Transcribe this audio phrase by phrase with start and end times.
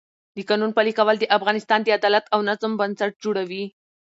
[0.35, 3.63] د قانون پلي کول د افغانستان د عدالت او نظم بنسټ جوړوي